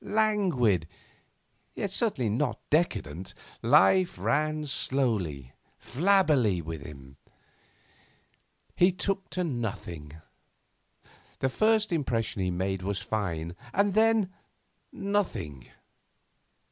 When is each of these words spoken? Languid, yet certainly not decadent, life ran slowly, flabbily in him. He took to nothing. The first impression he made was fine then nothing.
Languid, 0.03 0.87
yet 1.75 1.91
certainly 1.91 2.27
not 2.27 2.57
decadent, 2.71 3.35
life 3.61 4.17
ran 4.17 4.65
slowly, 4.65 5.53
flabbily 5.77 6.57
in 6.57 6.81
him. 6.81 7.17
He 8.75 8.91
took 8.91 9.29
to 9.29 9.43
nothing. 9.43 10.13
The 11.37 11.49
first 11.49 11.91
impression 11.93 12.41
he 12.41 12.49
made 12.49 12.81
was 12.81 12.97
fine 12.99 13.55
then 13.79 14.33
nothing. 14.91 15.67